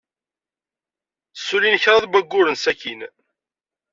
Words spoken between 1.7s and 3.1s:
kraḍ n wayyuren sakkin.